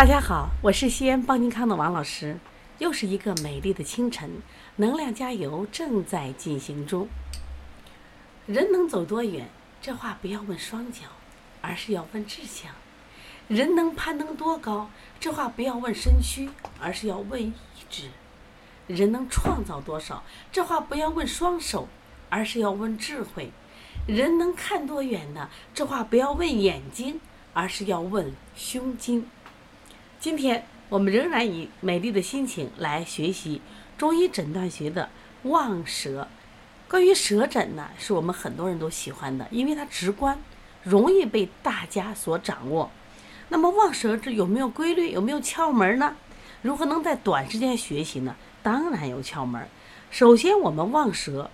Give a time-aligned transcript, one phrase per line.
[0.00, 2.38] 大家好，我是西安邦尼康的王老师。
[2.78, 4.40] 又是一个美丽的清晨，
[4.76, 7.06] 能量加油正在进行中。
[8.46, 9.50] 人能走多远？
[9.82, 11.02] 这话不要问双脚，
[11.60, 12.72] 而是要问志向。
[13.46, 14.88] 人能攀登多高？
[15.20, 16.48] 这话不要问身躯，
[16.80, 17.52] 而是要问意
[17.90, 18.08] 志。
[18.86, 20.22] 人能创造多少？
[20.50, 21.86] 这话不要问双手，
[22.30, 23.52] 而是要问智慧。
[24.06, 25.50] 人能看多远呢？
[25.74, 27.20] 这话不要问眼睛，
[27.52, 29.26] 而是要问胸襟。
[30.20, 33.62] 今天我们仍然以美丽的心情来学习
[33.96, 35.08] 中医诊断学的
[35.44, 36.28] 望舌。
[36.90, 40.38] 关于舌诊呢，是我们很多人都喜欢的，因为它直观，
[40.82, 42.90] 容易被大家所掌握。
[43.48, 45.10] 那么望舌治有没有规律？
[45.10, 46.14] 有没有窍门呢？
[46.60, 48.36] 如何能在短时间学习呢？
[48.62, 49.66] 当然有窍门。
[50.10, 51.50] 首先，我们望舌，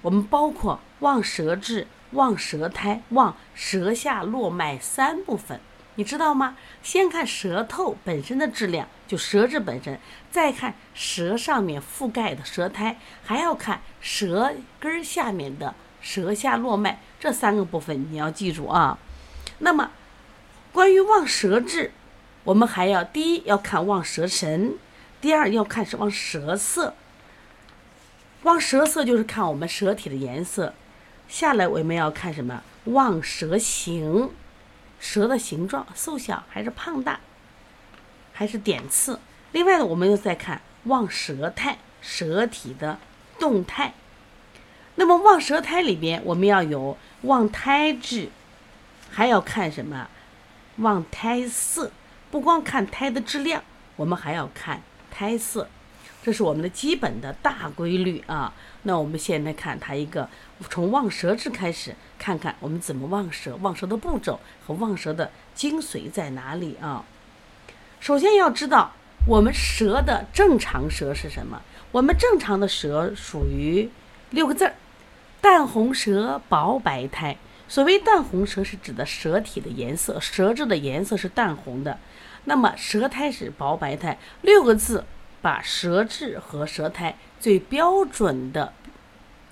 [0.00, 5.60] 我们包括望舌质、望舌苔、望舌下络脉三部分。
[5.96, 6.56] 你知道吗？
[6.82, 9.96] 先看舌头本身的质量，就舌质本身；
[10.30, 17.00] 再看舌上面覆盖的舌苔，还要看舌根下面的舌下络脉。
[17.20, 18.98] 这三个部分你要记住啊。
[19.58, 19.90] 那么，
[20.72, 21.92] 关于望舌质，
[22.44, 24.74] 我们还要第一要看望舌神，
[25.20, 26.94] 第二要看是望舌色。
[28.44, 30.74] 望舌色就是看我们舌体的颜色。
[31.28, 32.62] 下来我们要看什么？
[32.86, 34.30] 望舌形。
[35.02, 37.18] 舌的形状瘦小还是胖大，
[38.32, 39.18] 还是点刺？
[39.50, 42.98] 另外呢，我们又再看望舌苔，舌体的
[43.36, 43.94] 动态。
[44.94, 48.28] 那么望舌苔里边，我们要有望苔质，
[49.10, 50.08] 还要看什么？
[50.76, 51.90] 望苔色。
[52.30, 53.64] 不光看苔的质量，
[53.96, 54.80] 我们还要看
[55.10, 55.68] 苔色。
[56.22, 58.54] 这是我们的基本的大规律啊。
[58.84, 60.28] 那我们现在看它一个，
[60.68, 67.04] 从望舌质开始，看看我们怎么望舌，望舌的步骤和望舌的精髓在哪里啊？
[68.00, 68.90] 首先要知道
[69.28, 71.62] 我们舌的正常舌是什么？
[71.92, 73.88] 我们正常的舌属于
[74.30, 74.74] 六个字儿：
[75.40, 77.36] 淡红舌，薄白苔。
[77.68, 81.98] 所谓淡红舌，是指的舌体的颜色，舌质的颜色是淡红的。
[82.46, 85.04] 那么舌苔是薄白苔，六个字。
[85.40, 88.72] 把舌质和舌苔最标准的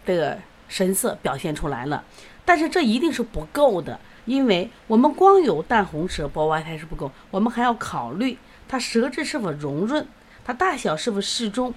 [0.04, 2.04] 的神色表现出来了，
[2.44, 10.06] 但是这一定是不够的，因为我们光有淡红舌、薄白苔是不够，我们还要考虑它舌质是否柔润，
[10.44, 11.74] 它大小是否适中，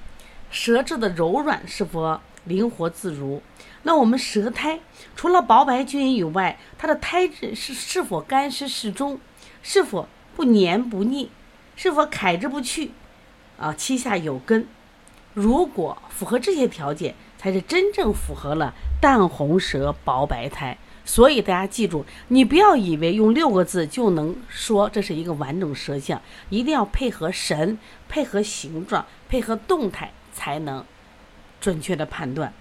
[0.50, 3.42] 舌质的柔软是否灵活自如。
[3.84, 4.80] 那我们舌苔
[5.16, 9.20] 除了薄白均匀以外，它的苔质是是否干湿适中，
[9.62, 11.30] 是否不黏不腻，
[11.76, 12.92] 是否揩之不去。
[13.58, 14.68] 啊，膝下有根，
[15.34, 20.78] 如果符合这些条件，才是真正符合了淡红舌薄白苔。
[21.04, 27.78] 所以大家记住，你不要以为用六个字就能说这是一个完整舌象，一定要配合神、
[28.08, 30.86] 配合形状、配合动态，才能
[31.60, 32.54] 准确的判断。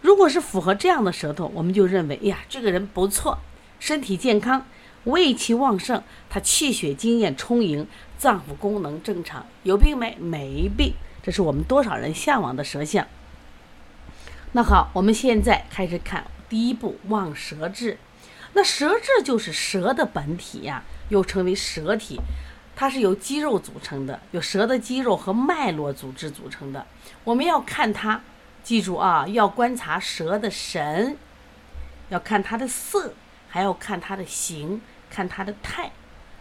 [0.00, 3.38] 如果是符合这样的舌头，我们就认为，哎呀，这个人不错，
[3.78, 4.64] 身体健康。
[5.04, 10.16] 胃气旺盛，他气血津液充盈，脏腑功能正常，有病没？
[10.18, 13.06] 没病，这是我们多少人向往的舌象。
[14.54, 17.98] 那好，我们现在开始看第一步望舌质。
[18.52, 22.20] 那舌质就是舌的本体呀，又称为舌体，
[22.76, 26.86] 它是由肌肉组成的，有舌的肌肉和脉络组织组成的。
[27.24, 28.20] 我们要看它，
[28.62, 31.16] 记住啊，要观察舌的神，
[32.10, 33.14] 要看它的色。
[33.48, 34.80] 还要看它的形，
[35.10, 35.92] 看它的态，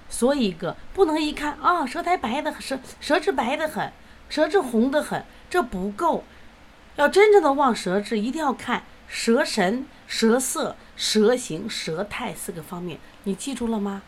[0.07, 3.91] 所以一个不能一看啊，舌苔白的舌舌质白的很，
[4.29, 6.23] 舌质红的很，这不够。
[7.01, 12.99] 要真正的望舌质，一定要看舌神、舌色、舌形、舌态四个方面。
[13.23, 14.03] 你记住了吗？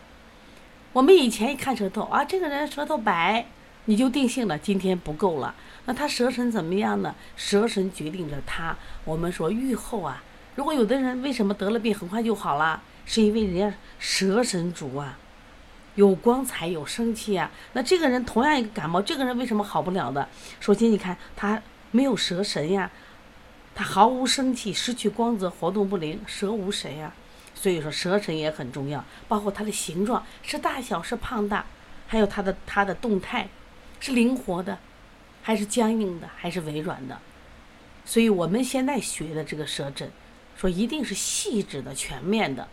[0.92, 3.48] 我们以前一看舌头啊，这个人舌头白，
[3.86, 5.56] 你就定性了，今天不够了。
[5.86, 7.16] 那他舌神怎么样呢？
[7.36, 8.78] 舌神决定着他。
[9.06, 10.24] 我们说愈后啊，
[10.54, 12.80] 如果有的人为什么得了病很快就好了？
[13.08, 15.18] 是因为人家蛇神足啊，
[15.96, 17.50] 有光彩有生气啊。
[17.74, 20.30] 那这个人同样一个感冒，这个人为什么好不了的？
[20.60, 21.60] 首先你看他
[21.94, 22.92] 没有蛇神呀，
[23.76, 27.14] 他毫无生气，失去光泽，活动不灵，蛇无神呀。
[27.56, 31.66] 所以说蛇神也很重要，包括它的形状是大小是胖大，
[32.08, 33.48] 还有它的它的动态
[34.00, 34.80] 是灵活的，
[35.44, 37.18] 还是僵硬的，还是微软的。
[38.04, 40.12] 所以我们现在学的这个舌诊，
[40.58, 42.68] 说一定是细致的、全面的。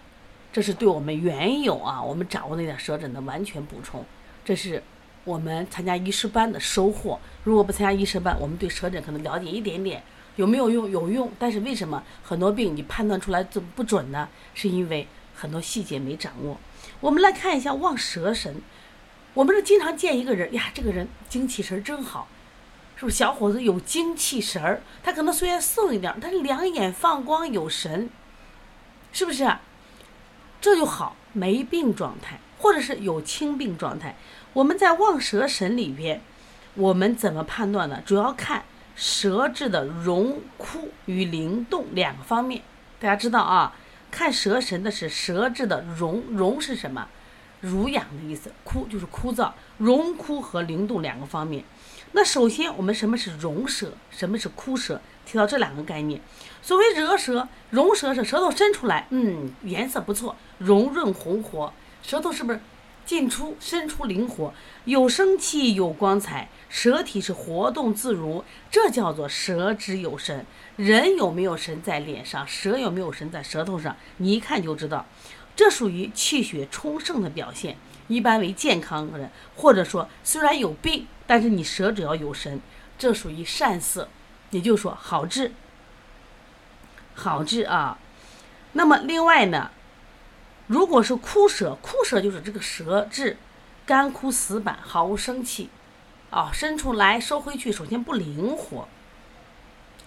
[0.52, 4.04] 这是对我们原有啊，我们掌握那点舌诊的完全补充。
[4.44, 4.82] 这是
[5.24, 7.18] 我们参加医师班的收获。
[7.44, 10.02] 如果不参加医师班，我们对舌诊可能了解一点点，
[10.36, 10.90] 有没有用？
[10.90, 11.30] 有用。
[11.38, 14.28] 但是为什么很多病你判断出来怎么不准呢？
[14.54, 16.58] 是因为很多细节没掌握。
[17.00, 18.62] 我们来看一下望舌神。
[19.32, 22.26] 我们是经常见一个人呀，这个人精气神真好，
[22.96, 23.16] 是不是？
[23.16, 28.10] 小伙子有精气神儿，他可能虽然瘦一点儿，但是两眼放光有神，
[29.12, 29.48] 是不是？
[30.60, 34.16] 这就好，没病状态，或者是有轻病状态。
[34.52, 36.20] 我们在望舌神里边，
[36.74, 38.02] 我们怎么判断呢？
[38.04, 38.64] 主要看
[38.94, 42.62] 舌质的荣枯与灵动两个方面。
[42.98, 43.74] 大家知道啊，
[44.10, 47.08] 看舌神的是舌质的荣，荣是什么？
[47.60, 51.64] 濡养的意思，枯就是枯燥，荣枯和灵动两个方面。
[52.12, 55.00] 那首先我们什么是荣舌，什么是枯舌？
[55.24, 56.20] 提到这两个概念。
[56.60, 60.34] 所谓热舌、荣舌是舌头伸出来，嗯，颜色不错，
[60.66, 62.60] 红润红活，舌头是不是
[63.04, 64.52] 进出、伸出灵活，
[64.84, 70.44] 有生气、有光彩，舌体是活动自如，这叫做舌质有神。
[70.76, 75.06] 人有没有神在脸上，舌有没有神在舌头上，你一看就知道。
[75.56, 77.76] 这属于气血充盛的表现，
[78.08, 82.60] 一般为健康人，或者说虽然有病，但是你舌只要有神，
[82.96, 84.08] 这属于善色，
[84.50, 85.52] 也就是说好治，
[87.14, 87.98] 好治啊。
[88.72, 89.70] 那么另外呢，
[90.70, 93.36] 如果是枯舌，枯舌就是这个舌质
[93.84, 95.68] 干枯死板，毫无生气，
[96.30, 98.86] 啊，伸出来收回去，首先不灵活，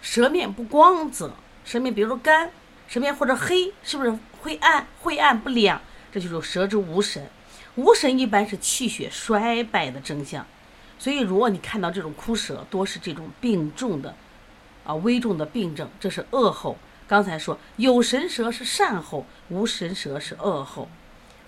[0.01, 1.33] 舌面不光泽，
[1.65, 2.49] 舌面比如说干。
[2.87, 4.87] 舌面或者黑，是不是会暗？
[5.01, 5.81] 晦暗不亮，
[6.13, 7.27] 这就是舌质无神。
[7.75, 10.45] 无神一般是气血衰败的征象。
[10.97, 14.15] 所以，如果你看到这种枯舌，多是这种病重的，
[14.85, 16.77] 啊，危重的病症，这是恶后。
[17.07, 20.87] 刚才说有神舌是善后，无神舌是恶后，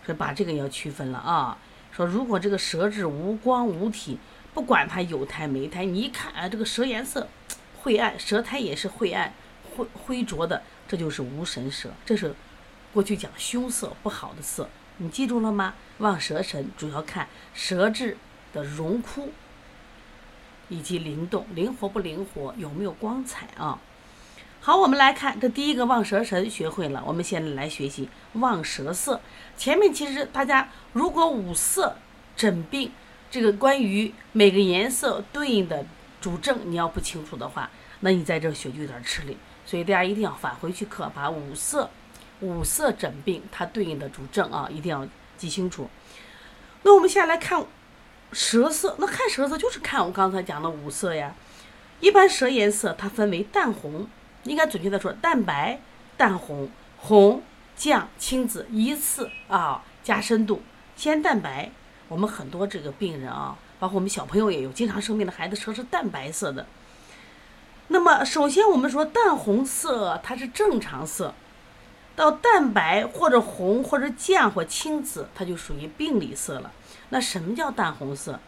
[0.06, 1.58] 所以把这个要区分了啊。
[1.92, 4.20] 说如果这个舌质无光无体，
[4.54, 7.28] 不管它有苔没苔，你一看啊，这个舌颜色
[7.82, 9.34] 晦暗，舌苔也是晦暗
[9.76, 10.62] 灰灰浊的。
[10.88, 12.36] 这就是无神舌，这是
[12.94, 15.74] 过去讲凶色不好的色，你记住了吗？
[15.98, 18.18] 望舌神主要看舌质
[18.54, 19.32] 的荣枯
[20.70, 23.80] 以及灵动，灵活不灵活，有没有光彩啊？
[24.66, 29.22] 好，我们来看这第一个望舌神学会了，我们现在来学习望舌色。
[29.56, 31.96] 前面其实大家如果五色
[32.36, 32.92] 诊病，
[33.30, 35.86] 这个关于每个颜色对应的
[36.20, 37.70] 主症你要不清楚的话，
[38.00, 39.38] 那你在这学就有点吃力。
[39.68, 41.92] 所以大家一定要返回去课，把五色、
[42.40, 45.08] 五色诊病它对应的主症啊，一定要
[45.38, 45.88] 记清楚。
[46.82, 47.64] 那我们现在来看
[48.32, 51.36] 舌色，那看舌色就是看我刚才讲的五色呀。
[52.00, 54.08] 一般舌颜色它分为淡红，
[54.46, 55.80] 应该准确的说蛋白、
[56.18, 57.44] 淡红、红、
[57.78, 60.62] 绛、青紫，依次啊加深度。
[60.96, 61.70] 先蛋白，
[62.08, 66.66] 我们很多这个病人啊，包括我们小朋友也有，经常生病的孩子舌是淡白色的。
[67.90, 71.34] 那么，首先我们说淡红色它是正常色，
[72.16, 76.72] 到蛋白或者红或者绛或青紫，它就属于病理色了。
[77.10, 78.40] 那什么叫淡红色？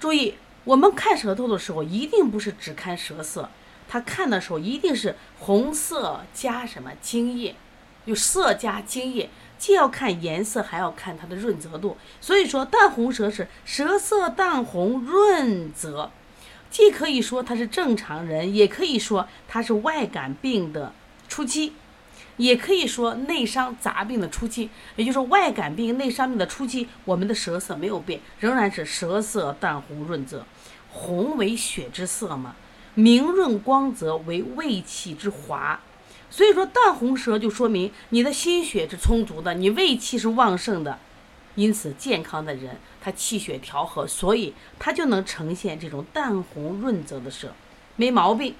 [0.00, 0.34] 注意，
[0.64, 3.50] 我们看舌头的时候，一定不是只看舌色，
[3.92, 7.56] 它看的时候一定是红色加什么津液，
[8.04, 9.28] 有色加津液，
[9.58, 11.96] 既要看颜色，还要看它的润泽度。
[12.20, 16.12] 所以说，淡红舌是舌色淡红润泽。
[16.70, 20.92] 既可以说他是正常人，也可以说他是外感病的
[21.28, 21.72] 初期，
[22.36, 24.70] 也可以说内伤杂病的初期。
[24.94, 30.46] 也就是，外感病、内伤病的初期，我们的舌色没有变，仍然是舌色淡红润泽，
[30.92, 32.54] 红为血之色嘛，
[32.94, 35.80] 明润光泽为胃气之华。
[36.30, 40.98] 所以说，淡红舌就说明你的心血是充足的，你胃气是旺盛的。
[41.56, 47.52] 因此，健康的人他气血调和，所以他就能呈现这种淡红润泽的舌，
[47.96, 48.54] 没毛病。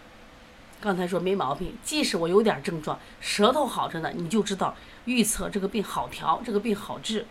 [0.80, 7.26] 刚才说没毛病，即使我有点症状，舌头好着呢，你就知道预测这个病好调，这个病好治。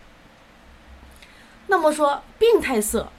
[1.66, 3.12] 那么说病态色，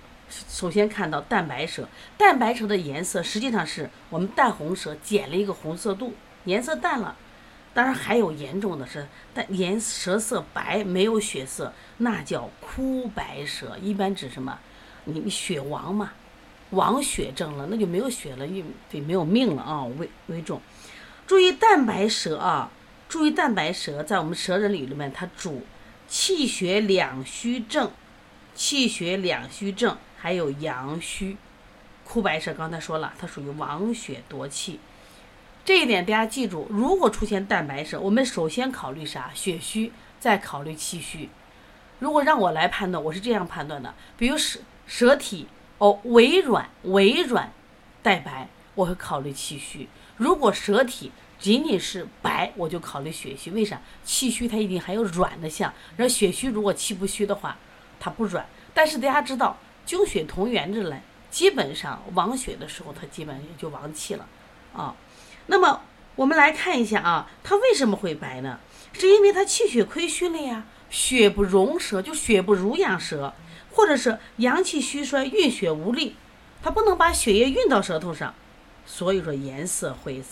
[0.49, 6.13] 首先看到蛋白舌，蛋白舌的颜色实际上是我们淡红舌减了一个红色度，
[6.45, 7.15] 颜色淡了。
[7.73, 13.77] 当然还有严重的是，但颜舌色白没有血色，那叫枯白舌。
[13.81, 14.59] 一般指什么？
[15.05, 16.11] 你血亡嘛，
[16.71, 20.61] 亡血症了，那就没有血了，运对没有命了啊，危危重。
[21.25, 22.69] 注意蛋白舌啊，
[23.07, 25.63] 注意蛋白舌，在我们舌诊里里面，它主
[26.09, 27.89] 气血两虚症，
[28.53, 31.35] 气血两虚症，还有阳虚。
[32.03, 34.79] 枯白舌刚才说了，它属于亡血夺气。
[35.65, 39.31] 这一点大家记住，如果出现淡白舌，我们首先考虑啥？
[39.33, 41.29] 血虚，再考虑气虚。
[41.97, 45.47] 如果让我来判断，我是这样判断的：比如舌舌体
[45.79, 47.51] 哦微软微软
[48.03, 49.87] 带白，我会考虑气虚；
[50.17, 53.49] 如果舌体仅仅是白，我就考虑血虚。
[53.49, 53.81] 为啥？
[54.03, 57.57] 气虚它一定还有软的象，而血虚如果气不虚的话，
[57.99, 59.57] 它不软，但是大家知道，
[59.91, 64.25] 经血同源之类，基本上亡血的时候，它基本上也就亡气了
[64.73, 64.95] 啊。
[65.47, 65.81] 那么
[66.15, 68.57] 我们来看一下啊，它为什么会白呢？
[68.93, 73.33] 是因为它气血亏虚了呀，血不容舌，就血不濡养舌，
[73.73, 76.15] 或者是阳气虚衰，运血无力，
[76.63, 78.33] 它不能把血液运到舌头上，
[78.85, 80.23] 所以说颜色会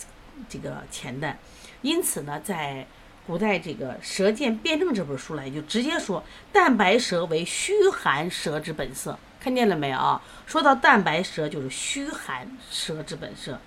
[0.48, 1.38] 这个浅淡。
[1.82, 2.86] 因此呢，在
[3.26, 9.18] 古代这个《舌鉴辩证》这本书来就直接说，淡白舌为虚寒舌之本色。
[9.40, 10.20] 看见了没有啊？
[10.46, 13.58] 说到蛋白舌就是虚寒舌之本色。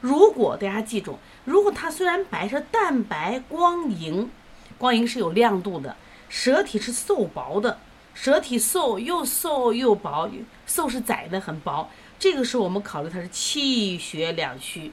[0.00, 4.30] 如果大家记住，如果它虽然白，是蛋白光莹，
[4.78, 5.96] 光莹是有亮度的，
[6.28, 7.78] 舌体是瘦薄的，
[8.14, 10.30] 舌体瘦又瘦又薄，
[10.66, 11.90] 瘦是窄的很薄。
[12.18, 14.92] 这个时候我们考虑它是气血两虚，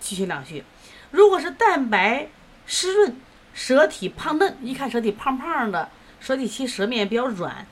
[0.00, 0.64] 气血两虚。
[1.10, 2.28] 如果是蛋白
[2.66, 3.16] 湿润，
[3.52, 5.88] 舌体胖嫩，一看舌体胖胖的，
[6.20, 7.66] 舌体其舌面比较软，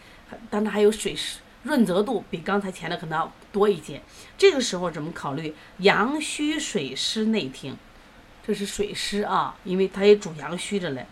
[0.51, 1.39] 但它还有水湿。
[1.63, 4.03] 润泽度比刚才前的可能要多一些，
[4.37, 7.77] 这个时候怎么考虑阳虚水湿内停？
[8.45, 11.07] 这是水湿啊，因为它也主阳虚着嘞。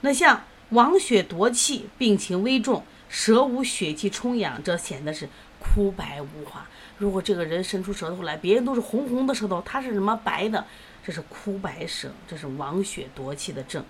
[0.00, 5.28] 那像亡血夺气，病情危重，舌无血气充养，这显得是
[5.58, 6.66] 枯白无华。
[6.96, 10.64] 如果这个人伸出舌头来，别人都是红红的舌头，他是什么白的？
[11.04, 13.84] 这是枯白舌，这是亡血夺气的症。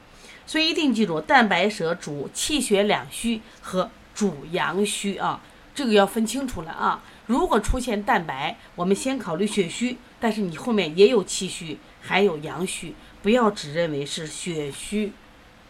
[0.44, 5.40] 所以一定记住，淡白舌主气血两虚和主阳虚啊。
[5.74, 7.02] 这个要分清楚了啊！
[7.24, 15.14] 如果出现蛋白，我们先考虑血虚，但是你后面也有气虚，还有阳虚，不要只认为是血虚，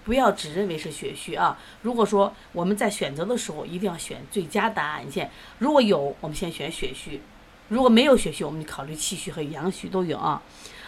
[0.02, 1.56] 不要只认为是血虚啊！
[1.82, 5.30] 如果说我们在选择的时候，一定要选最佳答案线。
[5.60, 7.20] 如果有，我们先选血虚；
[7.68, 10.42] 如果没有血虚，我们就考虑气虚和阳虚都有啊。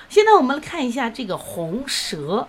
[0.09, 2.49] 现在我们来看一下这个红舌，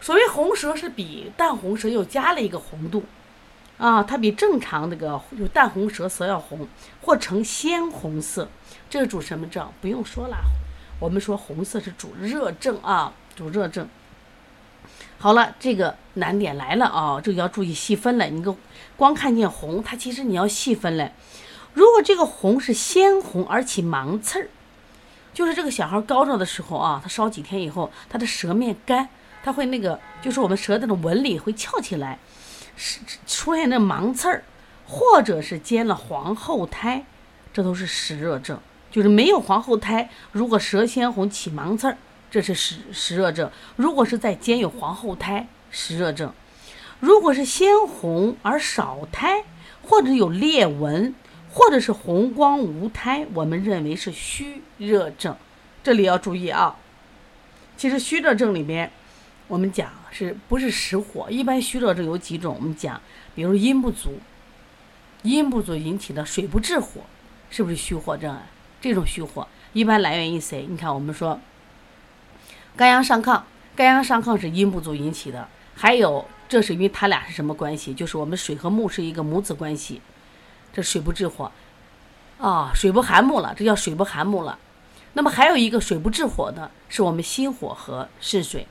[0.00, 3.04] 所谓红舌是比淡红舌又加了一个红度。
[3.80, 6.68] 啊，它比正常那个就淡红舌色要红，
[7.00, 8.46] 或呈鲜红色，
[8.90, 9.66] 这是主什么症？
[9.80, 10.36] 不用说了，
[10.98, 13.88] 我们说红色是主热症啊，主热症。
[15.16, 18.26] 好了，这个难点来了啊，这个要注意细分了。
[18.26, 18.54] 你个
[18.98, 21.14] 光看见红，它其实你要细分嘞。
[21.72, 24.48] 如果这个红是鲜红而起芒刺儿，
[25.32, 29.08] 就是这个小孩高烧的时候啊，他烧几天以后，他的舌面干，
[29.42, 32.18] 他会那个，就是我们舌头的纹理会翘起来。
[32.82, 34.42] 是出现那芒刺儿，
[34.86, 37.04] 或者是煎了黄后胎，
[37.52, 38.58] 这都是湿热症。
[38.90, 41.98] 就是没有黄后胎，如果舌鲜红起芒刺儿，
[42.30, 43.50] 这是湿湿热症。
[43.76, 46.32] 如果是在煎有黄后胎，湿热症。
[47.00, 49.44] 如果是鲜红而少胎，
[49.82, 51.14] 或者有裂纹，
[51.52, 55.36] 或者是红光无胎，我们认为是虚热症。
[55.82, 56.76] 这里要注意啊，
[57.76, 58.90] 其实虚热症里边。
[59.50, 61.28] 我们讲是不是实火？
[61.28, 62.54] 一般虚热症有几种？
[62.56, 63.00] 我们讲，
[63.34, 64.20] 比如阴不足，
[65.22, 67.00] 阴不足引起的水不滞火，
[67.50, 68.42] 是不是虚火症啊？
[68.80, 70.66] 这种虚火一般来源于谁？
[70.68, 71.40] 你看，我们说
[72.76, 73.42] 肝阳上亢，
[73.74, 75.48] 肝阳上亢是阴不足引起的。
[75.74, 77.92] 还有，这是因为它俩是什么关系？
[77.92, 80.00] 就是我们水和木是一个母子关系，
[80.72, 81.50] 这水不滞火
[82.38, 84.56] 啊，水不寒木了，这叫水不寒木了。
[85.14, 88.64] 那么还有一个水不滞火的，是我们心火和肾水。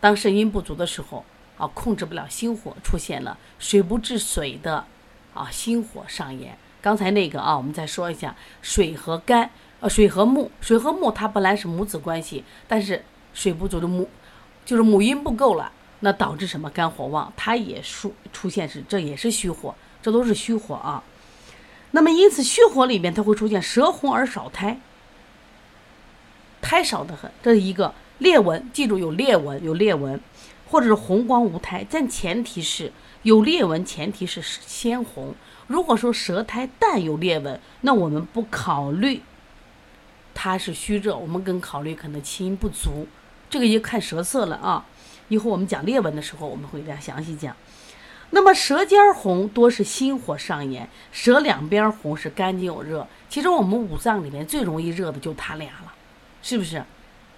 [0.00, 1.24] 当肾阴不足的时候，
[1.56, 4.84] 啊，控制不了心火，出现了水不治水的，
[5.34, 6.56] 啊，心火上炎。
[6.80, 9.50] 刚才那个啊，我们再说一下，水和肝，
[9.80, 14.08] 呃，水和木，水和木它本来是母子关系，但是水不足的母，
[14.64, 21.02] 就是母阴不够了，那导致什么肝火旺，它也出出现是，这也是虚火，这都是虚火啊。
[21.90, 24.78] 那么因此虚火里面它会出现舌红而少苔，
[26.60, 27.92] 苔少得很，这是一个。
[28.18, 30.20] 裂纹，记住有裂纹，有裂纹，
[30.68, 35.34] 或者是红光无苔，但前提是有裂纹，前提是鲜红。
[35.66, 39.22] 如果说舌苔淡有裂纹，那我们不考虑
[40.34, 43.06] 它是虚热，我们更考虑可能气阴不足。
[43.50, 44.86] 这个也看舌色了啊。
[45.28, 47.54] 以后我们讲裂纹的时候，我们会再详细讲。
[48.30, 53.06] 那么舌尖红多是心火上炎，舌两边红是肝经有热。
[53.28, 55.94] 其实我们五脏里面最容易热的就它俩了，
[56.42, 56.82] 是不是？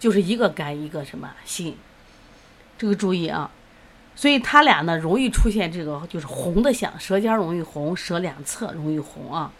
[0.01, 1.77] 就是一个肝一个什么心，
[2.79, 3.51] 这个注意啊，
[4.17, 9.53] 所以它俩呢容易出现这个就是红的象，舌尖容易红，舌两侧容易红啊。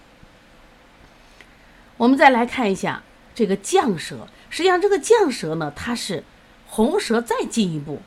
[1.99, 3.03] 我们再来看一下
[3.35, 6.25] 这个绛舌，实际上这个绛舌呢，它是
[6.67, 8.01] 红舌再进一步，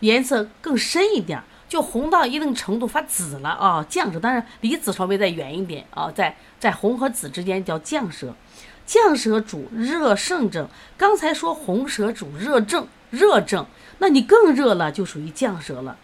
[0.00, 3.86] 颜色更深一点，就红到一定程度发紫了啊。
[3.90, 8.34] 绛舌当然离紫稍微再远一点啊，在在红和紫之间叫绛舌。
[8.90, 10.68] 绛舌主热盛症，
[10.98, 13.64] 刚才说红舌主热症，热症，
[13.98, 15.96] 那你更热了，就属于绛舌了。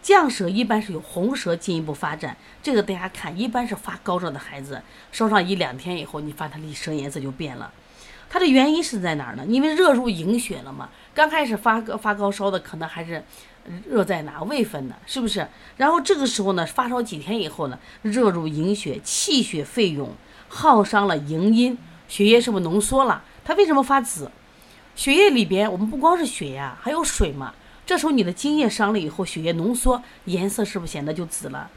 [0.00, 4.80] 降舌一般是由红舌进一步发展，这个大家看，一般是发高热的孩子，
[5.12, 7.70] 烧上一两天以后，你发他的舌颜色就变了。
[8.30, 9.44] 它的原因是在哪儿呢？
[9.46, 10.88] 因为热入营血了嘛。
[11.12, 13.22] 刚开始发发高烧的，可能还是
[13.86, 14.94] 热在哪胃分呢？
[15.04, 15.46] 是不是？
[15.76, 20.14] 然后这个时候呢，发烧几天以后呢，热入营血，气血沸涌，
[20.48, 21.76] 耗伤了营阴，
[22.10, 23.24] 血液是不是浓缩了？
[23.42, 24.30] 它为什么发紫？
[24.94, 27.54] 血液里边我们不光是血呀，还有水嘛。
[27.86, 31.70] 这时候你的津液伤了以后，血液浓缩，颜色是不是显得就紫了？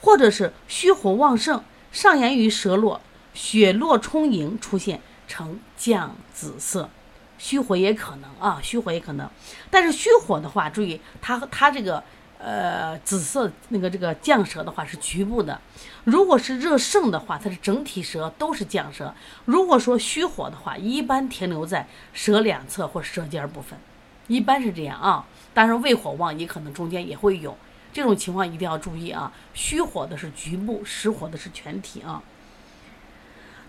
[0.00, 3.00] 或者是虚火旺盛，上炎于舌络，
[3.34, 5.00] 血络充盈，出现。
[5.30, 6.88] 呈绛紫色，
[7.36, 9.28] 虚火也可能啊，虚火也可能。
[9.70, 12.02] 但是虚火的话，注意它它这个
[12.38, 15.60] 呃紫色那个这个降舌的话是局部的。
[16.04, 19.14] 如果是热盛的话，它是整体舌都是降舌。
[19.44, 23.78] 如果说虚火的话，一般停留在舌两侧或舌尖部分，
[24.26, 25.26] 一般是这样啊。
[25.52, 27.56] 当然胃火旺也可能中间也会有
[27.92, 29.32] 这种情况，一定要注意啊。
[29.54, 32.22] 虚火的是局部，实火的是全体啊。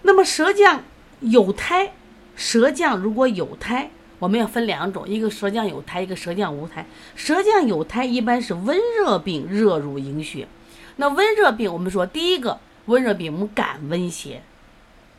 [0.03, 0.83] 那么舌降。
[1.21, 1.91] 有苔，
[2.37, 6.85] 舌降如果有苔，我们要分两种，一个舌降有苔，一个舌降无苔。
[7.15, 10.47] 舌降有苔一般是温热病，热入营血。
[10.97, 14.43] 那温热病，我们说第一个温热病，我们感温邪，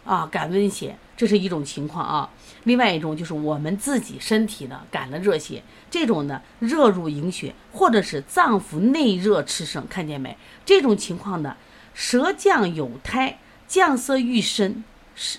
[0.04, 2.30] 啊，感温邪，这是一种情况啊。
[2.64, 10.36] 另外一种就是我们自己身体呢感了热邪，这种呢热入营血，或者是脏腑内热炽盛，看见没？
[10.66, 11.56] 这种情况呢，
[11.94, 14.84] 舌降有苔，降色愈深。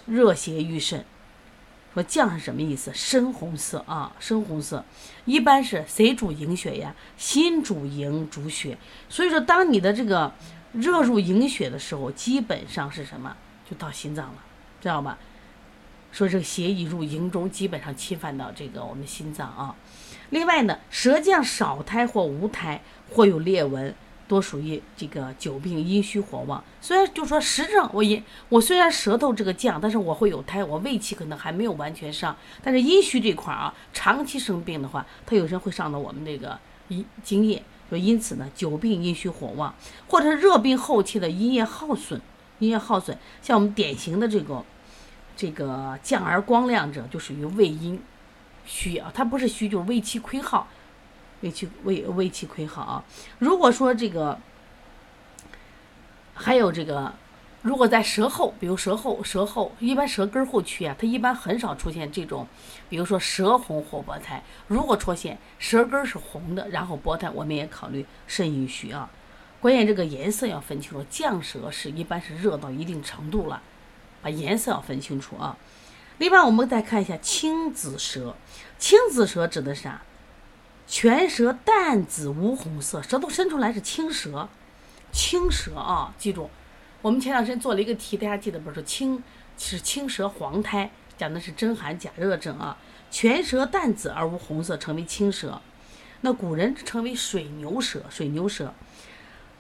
[0.06, 1.04] 热邪愈甚，
[1.94, 2.92] 说绛是什么意思？
[2.94, 4.84] 深红色啊，深红色，
[5.26, 6.96] 一般是谁主营血呀？
[7.18, 8.78] 心主营主血，
[9.10, 10.32] 所以说当你的这个
[10.72, 13.36] 热入营血的时候，基本上是什么？
[13.70, 14.36] 就到心脏了，
[14.82, 15.18] 知道吧？
[16.14, 19.76] 说这个邪一入营中，基本上侵犯到这个我们心脏啊。
[20.30, 23.94] 另外呢，舌降少苔或无苔，或有裂纹。
[24.32, 39.76] 多属于这个久病阴虚火旺，虽然就说实证，我也我虽然舌头这个降，但是我会有苔，我胃气可能还没有完全上，但是阴虚这块儿啊，长期生病的话，它有时候会上到我们这个阴津液，就因此呢，久病阴虚火旺，
[40.08, 42.22] 或者是热病后期的阴液耗损，
[42.60, 44.64] 阴液耗损，像我们典型的这个
[45.36, 48.02] 这个降而光亮者，就属于胃阴
[48.66, 50.70] 虚啊，它不是虚，就是胃气亏耗。
[51.42, 53.04] 胃气胃胃气亏耗啊！
[53.40, 54.40] 如果说这个
[56.34, 57.14] 还有这个，
[57.62, 62.48] 如果在舌后，比如舌后舌后，一般舌根后区啊，它一般很少出现这种，
[62.90, 64.44] 比如说舌红或薄苔。
[64.68, 69.10] 如果出现舌根是红的，然后薄苔，我们也考虑肾阴虚啊。
[69.60, 73.62] 关键这个颜色要分清楚，降舌是一般是热到一定程度了，
[74.24, 75.56] 把颜色要分清楚啊。
[76.18, 78.36] 另外，我们再看一下青紫舌，
[78.80, 80.02] 青紫舌指的是啥？
[80.88, 84.50] 全舌淡紫无红色，舌头伸出来是青舌，
[85.12, 86.50] 青舌啊，记住，
[87.02, 88.74] 我们前两天做了一个题，大家记得不？
[88.74, 89.24] 是青
[89.58, 92.78] 是青舌黄苔，讲的是真寒假热症啊。
[93.10, 95.62] 全舌淡紫而无红色，称为青舌。
[96.22, 98.74] 那古人称为水牛舌，水牛舌。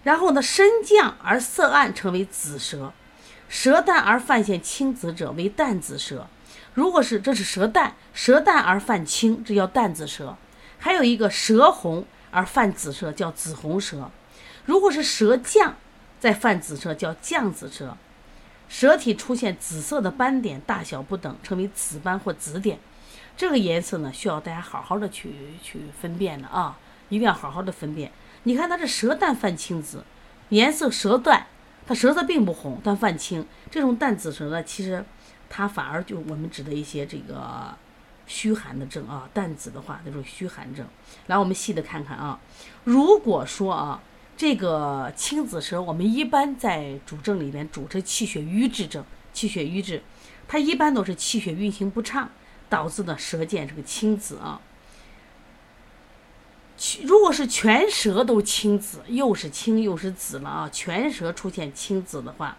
[0.03, 2.93] 然后呢，身降而色暗，成为紫舌。
[3.49, 6.27] 舌淡而泛现青紫者为淡紫舌。
[6.73, 10.37] 如果是这是舌淡，舌淡而泛青，这叫淡紫舌。
[10.83, 14.09] 还有一个舌红而泛紫色，叫紫红舌；
[14.65, 15.75] 如果是舌降
[16.19, 17.95] 再泛紫色，叫降紫舌。
[18.67, 22.79] 舌体出现紫色的斑点，大小不等，称为紫斑或紫点。
[23.37, 28.11] 这个颜色呢，需要大家好好的去去分辨的啊，一定要好好的分辨。
[28.43, 30.03] 你看它这舌淡泛青紫，
[30.49, 31.45] 颜色舌淡，
[31.85, 33.45] 它舌色并不红，但泛青。
[33.69, 35.05] 这种淡紫舌呢，其实
[35.47, 37.77] 它反而就我们指的一些这个。
[38.31, 40.87] 虚寒的症啊，淡紫的话，那种虚寒症。
[41.27, 42.39] 来，我们细的看看啊。
[42.85, 44.01] 如果说啊，
[44.37, 50.01] 这个青紫舌，我们一般在主症里面主治气血瘀滞症，气血瘀滞，
[50.47, 52.29] 它一般都是气血运行不畅
[52.69, 54.61] 导致的舌见这个青紫啊。
[57.03, 62.57] 如果是全舌都青紫，又是青又是紫了啊，全舌出现青紫的话，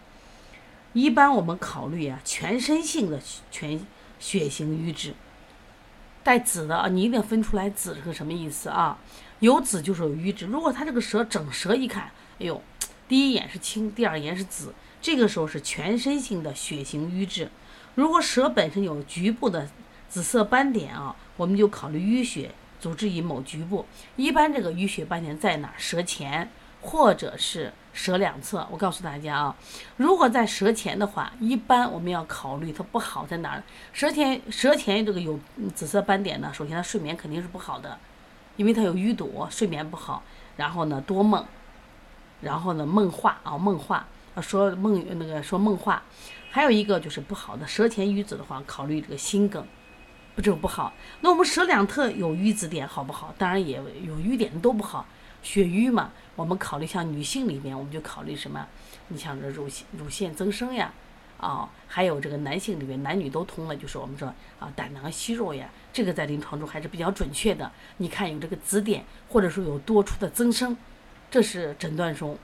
[0.93, 3.83] 一般我们考虑啊，全身性的全
[4.19, 5.15] 血型瘀滞。
[6.23, 8.97] 带紫的啊，你一定要分出来紫是个什么意思啊？
[9.39, 10.45] 有紫就是有瘀滞。
[10.45, 12.03] 如果他这个舌整舌一看，
[12.39, 12.61] 哎呦，
[13.07, 17.49] 第一眼是青，第二眼是紫，这个时候是全身性的血型瘀滞。
[17.95, 19.67] 如果舌本身有局部的
[20.07, 23.85] 紫色斑点啊，我们就考虑淤血，主治于某局部。
[24.15, 25.73] 一般这个淤血斑点在哪？
[25.77, 26.49] 舌前
[26.83, 27.73] 或者是。
[27.95, 29.55] 舌两侧，我告诉大家啊，
[29.97, 33.61] 如果在舌前的话，一般我们要考虑它不好在哪儿。
[33.91, 35.39] 舌前舌前这个有
[35.75, 37.95] 紫色斑点呢，首先它睡眠肯定是不好的，
[38.55, 40.23] 因为它有淤堵，睡眠不好。
[40.57, 41.45] 然后呢多梦，
[42.41, 46.01] 然后呢梦话啊梦话啊说梦那个说梦话，
[46.49, 49.63] 还有一个就是不好的舌前瘀紫的话，考虑这个心梗，
[50.33, 50.91] 不这个不好。
[51.21, 53.31] 那我们舌两侧有瘀紫点好不好？
[53.37, 55.05] 当然也有瘀点都不好，
[55.43, 58.65] 血瘀嘛，我们考虑像女性里面，我们就考虑什么？
[59.09, 60.91] 你像这乳腺乳腺增生呀。
[61.39, 67.69] 啊，还有这个男性里面，男女都通了，就是我们说啊，胆囊息肉呀，这个在临床中还是比较准确的。
[67.97, 70.77] 你看有这个紫点，或者说有多出的增生，
[71.29, 72.37] 这是诊断中，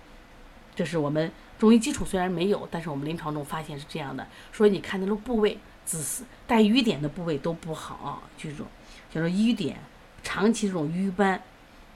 [0.75, 4.27] 这是我们中医基础虽然没有，但是我们临床中发现是这样的。
[4.51, 8.65] 所以你看那个部位，紫带瘀点的部位都不好啊，记住，
[9.09, 9.77] 就是瘀点，
[10.23, 11.41] 长期这种瘀斑，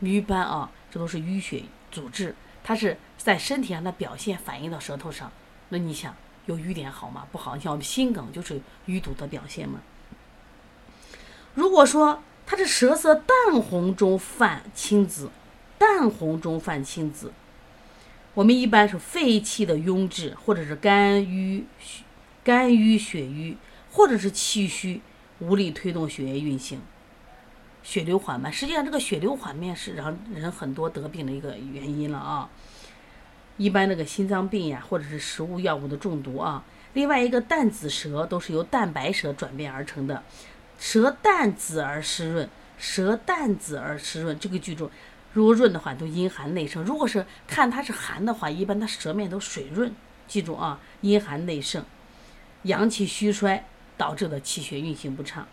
[0.04, 5.32] 瘀斑啊，这都是淤血阻滞，它是在身体上的表现反映到舌头上，
[5.70, 6.16] 那你想。
[6.46, 7.26] 有瘀点好吗？
[7.32, 9.80] 不好，像我们心梗就是淤堵的表现嘛。
[11.54, 15.32] 如果说它是舌色淡红中泛青紫，
[15.78, 17.32] 淡红中泛青紫，
[18.34, 21.64] 我们一般是肺气的壅滞，或者是肝郁、
[22.44, 23.56] 肝郁血瘀，
[23.94, 25.00] 或者是气虚，
[25.40, 26.82] 无力推动血液运行，
[27.84, 28.52] 血流缓慢。
[28.52, 32.50] 实际上，这个血流缓慢是让人很多得病的一个原因了啊。
[33.58, 36.64] 一般那个心脏病呀，或者是食物药物的中毒啊。
[36.94, 40.24] 另外一个淡紫舌都是由淡白舌转变而成的，
[40.80, 44.90] 舌淡紫而湿润，舌淡紫而湿润，这个记住，
[45.34, 49.92] 如果润的话都阴寒内盛，如果是看它是寒的话，一般它舌面都水润，
[50.28, 51.84] 记住啊，阴寒内盛，
[52.64, 53.66] 阳气虚衰
[53.98, 55.48] 导致的气血运行不畅。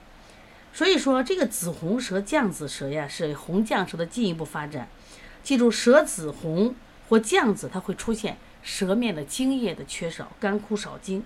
[0.73, 4.89] 所以说这个紫红舌、绛紫舌呀，是红绛舌的进一步发展。
[5.43, 6.75] 记住，舌紫红。
[7.09, 11.25] 或绛紫，它会出现舌面的津液的缺少，干枯少津，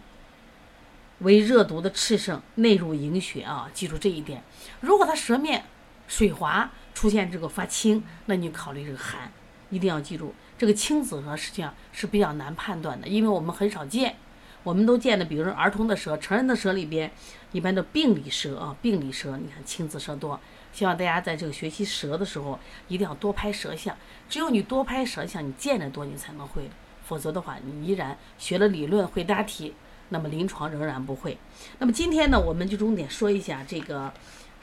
[1.19, 3.69] 为热毒的炽盛，内入营血啊！
[3.75, 4.43] 记住这一点。
[4.81, 5.67] 如果它舌面
[6.09, 9.31] 水滑，出现这个发青，那你考虑这个寒，
[9.69, 10.35] 一定要记住。
[10.57, 14.17] 这个青紫舌实际上是比较难判断的，因为我们很少见，
[14.65, 17.09] 我们都见的，比如说儿童的舌，成人的舌里边
[17.53, 20.41] 一般的病理舌啊，病理舌，你看青紫舌多。
[20.73, 23.95] 希望大家在这个学习舌的时候，一定要多拍舌相。
[24.29, 26.69] 只有你多拍舌相，你见得多，你才能会。
[27.05, 29.75] 否则的话，你依然学了理论会答题，
[30.09, 31.37] 那么临床仍然不会。
[31.79, 34.11] 那么今天呢，我们就重点说一下这个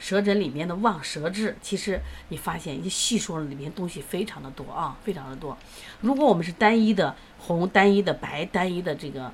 [0.00, 1.56] 舌诊里面的望舌质。
[1.62, 5.56] 其实你发现一细说里面东西非常的多啊，非常的多。
[6.00, 9.32] 如果我们是单一的红、单一的白、单一的这个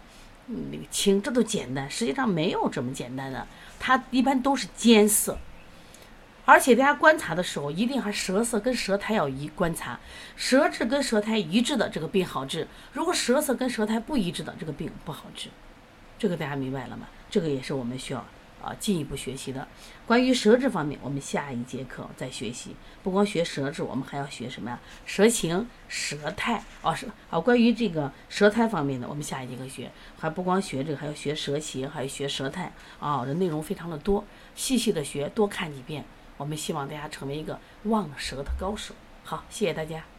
[0.70, 1.88] 那个青，这都简单。
[1.90, 3.46] 实际上没有这么简单的，
[3.78, 5.38] 它一般都是尖色。
[6.44, 10.00] 而且大家观察的时候，一定还舌色跟舌苔要一观察，
[10.34, 15.50] 舌质跟舌苔一致的这个病好治；如果舌色跟舌苔不一致的这个病不好治。
[16.18, 17.06] 这个大家明白了吗？
[17.30, 18.24] 这个也是我们需要
[18.68, 19.66] 啊进一步学习的。
[20.06, 22.76] 关于舌质方面，我们下一节课再学习。
[23.02, 24.78] 不光学舌质，我们还要学什么呀？
[25.06, 27.40] 舌形、舌苔哦是啊。
[27.40, 29.90] 关于这个舌苔方面的，我们下一节课学。
[30.18, 33.24] 还不光学这个，还要学舌形，还要学舌苔啊。
[33.24, 36.04] 这内容非常的多，细细的学，多看几遍。
[36.36, 38.94] 我们希望大家成为一个望舌的高手。
[39.24, 40.17] 好，谢谢大家。